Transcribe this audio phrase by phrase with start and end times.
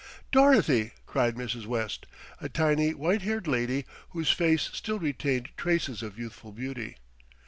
[0.31, 1.67] "Dorothy!" cried Mrs.
[1.67, 2.07] West,
[2.39, 6.97] a tiny white haired lady whose face still retained traces of youthful beauty.